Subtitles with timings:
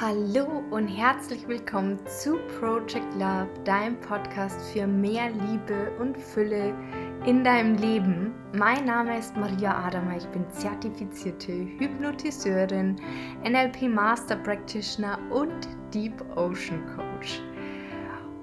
[0.00, 6.72] Hallo und herzlich willkommen zu Project Love, deinem Podcast für mehr Liebe und Fülle
[7.26, 8.32] in deinem Leben.
[8.54, 12.94] Mein Name ist Maria Adama, ich bin zertifizierte Hypnotiseurin,
[13.42, 17.42] NLP Master Practitioner und Deep Ocean Coach.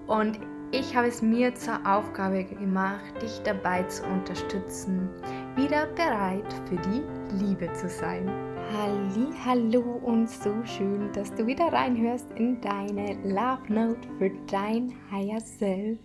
[0.08, 0.38] Und
[0.72, 5.08] ich habe es mir zur Aufgabe gemacht, dich dabei zu unterstützen,
[5.56, 7.02] wieder bereit für die
[7.46, 8.55] Liebe zu sein.
[8.74, 14.94] Halli, hallo und so schön, dass du wieder reinhörst in deine Love Note für dein
[15.12, 16.00] Higher Self.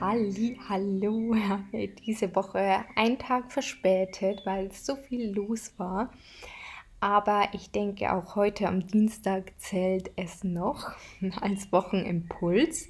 [0.00, 1.34] Halli, hallo.
[2.06, 6.12] Diese Woche ein Tag verspätet, weil so viel los war.
[7.00, 10.92] Aber ich denke, auch heute am Dienstag zählt es noch
[11.40, 12.88] als Wochenimpuls.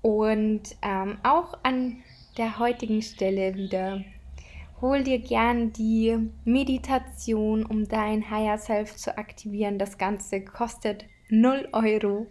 [0.00, 2.04] Und ähm, auch an
[2.36, 4.04] der heutigen Stelle wieder
[4.80, 9.78] hol dir gern die Meditation, um dein Higher Self zu aktivieren.
[9.78, 12.26] Das Ganze kostet 0 Euro.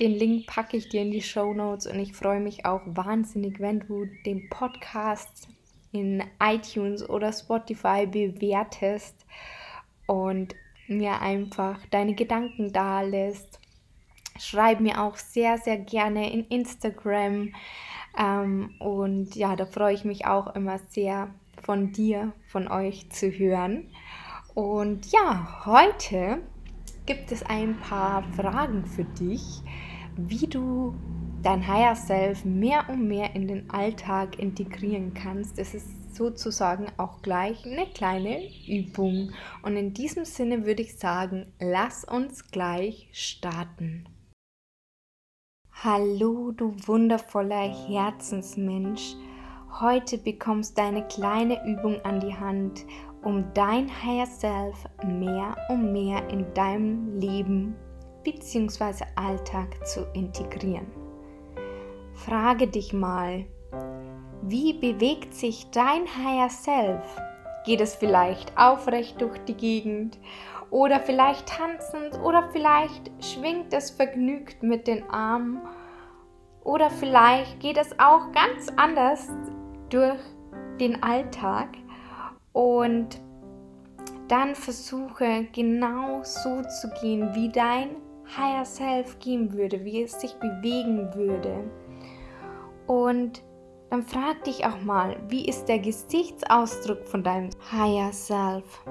[0.00, 3.60] Den Link packe ich dir in die Show Notes und ich freue mich auch wahnsinnig,
[3.60, 5.48] wenn du den Podcast
[5.92, 9.26] in iTunes oder Spotify bewertest
[10.06, 10.54] und
[10.86, 13.60] mir einfach deine Gedanken da lässt.
[14.38, 17.52] Schreib mir auch sehr, sehr gerne in Instagram.
[18.16, 23.30] Ähm, und ja, da freue ich mich auch immer sehr, von dir, von euch zu
[23.30, 23.88] hören.
[24.54, 26.42] Und ja, heute
[27.06, 29.62] gibt es ein paar Fragen für dich,
[30.16, 30.94] wie du
[31.42, 35.58] dein Higher Self mehr und mehr in den Alltag integrieren kannst.
[35.58, 39.32] Es ist sozusagen auch gleich eine kleine Übung.
[39.62, 44.08] Und in diesem Sinne würde ich sagen, lass uns gleich starten.
[45.70, 49.14] Hallo, du wundervoller Herzensmensch.
[49.70, 52.84] Heute bekommst du eine kleine Übung an die Hand,
[53.22, 57.76] um dein Higher Self mehr und mehr in deinem Leben
[58.24, 59.04] bzw.
[59.14, 60.86] Alltag zu integrieren.
[62.14, 63.44] Frage dich mal,
[64.42, 67.04] wie bewegt sich dein Higher Self?
[67.64, 70.18] Geht es vielleicht aufrecht durch die Gegend
[70.70, 75.60] oder vielleicht tanzend oder vielleicht schwingt es vergnügt mit den Armen
[76.64, 79.28] oder vielleicht geht es auch ganz anders
[79.90, 80.18] durch
[80.80, 81.68] den Alltag
[82.52, 83.20] und
[84.28, 87.96] dann versuche genau so zu gehen, wie dein
[88.36, 91.70] Higher Self gehen würde, wie es sich bewegen würde.
[92.86, 93.42] Und
[93.90, 98.84] dann frag dich auch mal, wie ist der Gesichtsausdruck von deinem Higher Self?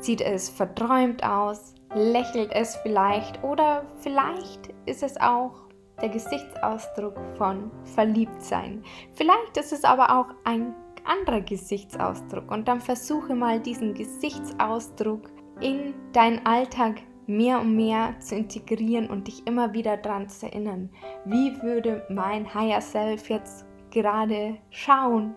[0.00, 1.74] Sieht es verträumt aus?
[1.94, 3.42] Lächelt es vielleicht?
[3.44, 5.67] Oder vielleicht ist es auch
[6.00, 8.82] der Gesichtsausdruck von Verliebtsein.
[9.14, 15.94] Vielleicht ist es aber auch ein anderer Gesichtsausdruck und dann versuche mal diesen Gesichtsausdruck in
[16.12, 20.90] deinen Alltag mehr und mehr zu integrieren und dich immer wieder daran zu erinnern,
[21.24, 25.34] wie würde mein Higher Self jetzt gerade schauen,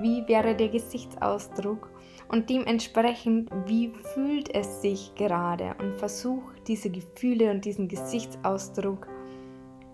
[0.00, 1.90] wie wäre der Gesichtsausdruck?
[2.28, 5.74] Und dementsprechend, wie fühlt es sich gerade?
[5.78, 9.06] Und versuch diese Gefühle und diesen Gesichtsausdruck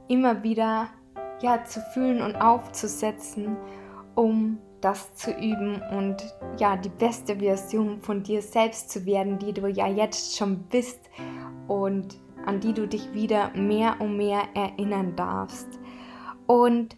[0.09, 0.89] immer wieder
[1.41, 3.57] ja, zu fühlen und aufzusetzen,
[4.15, 6.17] um das zu üben und
[6.59, 11.01] ja, die beste Version von dir selbst zu werden, die du ja jetzt schon bist
[11.67, 15.69] und an die du dich wieder mehr und mehr erinnern darfst.
[16.47, 16.97] Und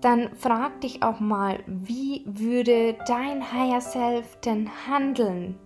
[0.00, 5.58] dann frag dich auch mal, wie würde dein Higher Self denn handeln?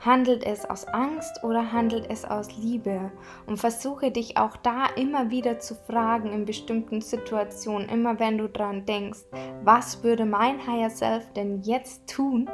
[0.00, 3.12] Handelt es aus Angst oder handelt es aus Liebe?
[3.46, 8.48] Und versuche dich auch da immer wieder zu fragen in bestimmten Situationen, immer wenn du
[8.48, 9.20] dran denkst,
[9.62, 12.48] was würde mein Higher Self denn jetzt tun?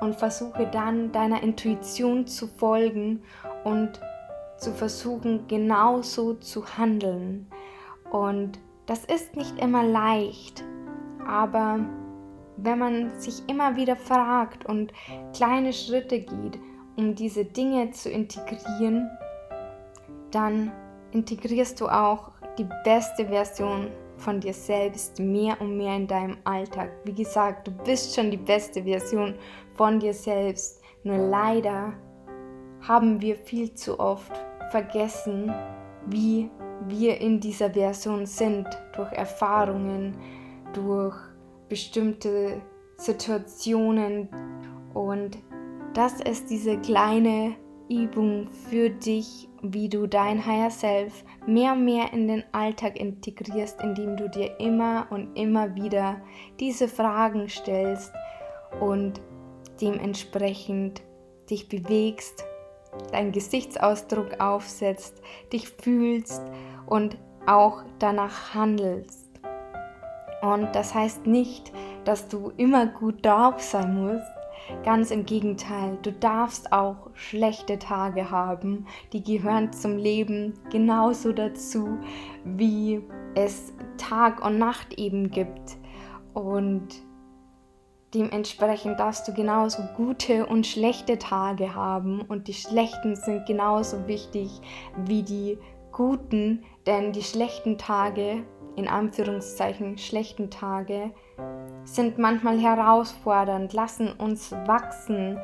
[0.00, 3.22] Und versuche dann deiner Intuition zu folgen
[3.62, 4.00] und
[4.56, 7.46] zu versuchen, genauso zu handeln.
[8.10, 10.64] Und das ist nicht immer leicht,
[11.24, 11.80] aber
[12.56, 14.92] wenn man sich immer wieder fragt und
[15.32, 16.58] kleine Schritte geht,
[16.96, 19.10] um diese Dinge zu integrieren,
[20.30, 20.72] dann
[21.12, 26.90] integrierst du auch die beste Version von dir selbst mehr und mehr in deinem Alltag.
[27.04, 29.34] Wie gesagt, du bist schon die beste Version
[29.74, 30.82] von dir selbst.
[31.04, 31.94] Nur leider
[32.82, 34.32] haben wir viel zu oft
[34.70, 35.52] vergessen,
[36.06, 36.50] wie
[36.86, 40.16] wir in dieser Version sind, durch Erfahrungen,
[40.72, 41.16] durch
[41.68, 42.60] bestimmte
[42.96, 44.28] Situationen
[44.94, 45.38] und
[45.94, 47.56] das ist diese kleine
[47.88, 53.80] Übung für dich, wie du dein Higher Self mehr und mehr in den Alltag integrierst,
[53.82, 56.20] indem du dir immer und immer wieder
[56.60, 58.12] diese Fragen stellst
[58.80, 59.20] und
[59.80, 61.02] dementsprechend
[61.50, 62.44] dich bewegst
[63.12, 65.20] deinen Gesichtsausdruck aufsetzt,
[65.52, 66.42] dich fühlst
[66.86, 69.28] und auch danach handelst.
[70.42, 71.72] Und das heißt nicht,
[72.04, 74.39] dass du immer gut drauf sein musst.
[74.84, 78.86] Ganz im Gegenteil, du darfst auch schlechte Tage haben.
[79.12, 81.98] Die gehören zum Leben genauso dazu,
[82.44, 83.02] wie
[83.34, 85.76] es Tag und Nacht eben gibt.
[86.34, 86.88] Und
[88.14, 92.22] dementsprechend darfst du genauso gute und schlechte Tage haben.
[92.22, 94.60] Und die schlechten sind genauso wichtig
[95.04, 95.58] wie die
[95.92, 98.44] guten, denn die schlechten Tage
[98.76, 101.10] in Anführungszeichen schlechten Tage
[101.84, 105.38] sind manchmal herausfordernd, lassen uns wachsen.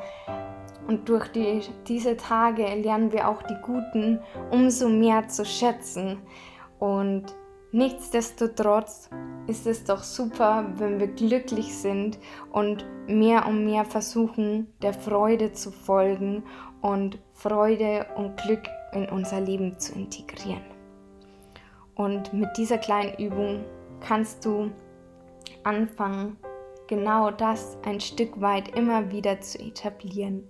[0.87, 4.19] Und durch die, diese Tage lernen wir auch die guten
[4.51, 6.19] umso mehr zu schätzen.
[6.79, 7.25] Und
[7.71, 9.09] nichtsdestotrotz
[9.47, 12.19] ist es doch super, wenn wir glücklich sind
[12.51, 16.43] und mehr und mehr versuchen, der Freude zu folgen
[16.81, 18.63] und Freude und Glück
[18.93, 20.63] in unser Leben zu integrieren.
[21.95, 23.65] Und mit dieser kleinen Übung
[23.99, 24.71] kannst du
[25.67, 26.37] anfangen,
[26.87, 30.49] genau das ein Stück weit immer wieder zu etablieren.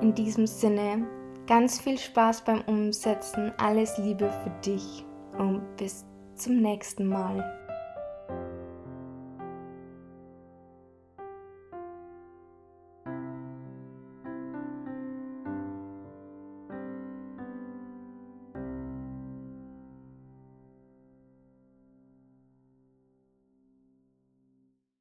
[0.00, 1.06] In diesem Sinne,
[1.46, 5.04] ganz viel Spaß beim Umsetzen, alles Liebe für dich
[5.38, 6.04] und bis
[6.34, 7.57] zum nächsten Mal.